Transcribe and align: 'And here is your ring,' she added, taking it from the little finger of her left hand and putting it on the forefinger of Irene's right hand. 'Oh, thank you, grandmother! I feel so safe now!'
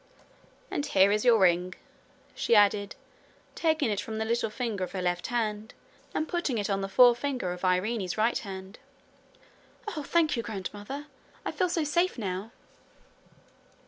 'And 0.71 0.83
here 0.83 1.11
is 1.11 1.23
your 1.23 1.37
ring,' 1.37 1.75
she 2.33 2.55
added, 2.55 2.95
taking 3.53 3.91
it 3.91 3.99
from 3.99 4.17
the 4.17 4.25
little 4.25 4.49
finger 4.49 4.83
of 4.83 4.93
her 4.93 5.01
left 5.03 5.27
hand 5.27 5.75
and 6.15 6.27
putting 6.27 6.57
it 6.57 6.71
on 6.71 6.81
the 6.81 6.89
forefinger 6.89 7.51
of 7.53 7.63
Irene's 7.63 8.17
right 8.17 8.39
hand. 8.39 8.79
'Oh, 9.95 10.01
thank 10.01 10.35
you, 10.35 10.41
grandmother! 10.41 11.05
I 11.45 11.51
feel 11.51 11.69
so 11.69 11.83
safe 11.83 12.17
now!' 12.17 12.49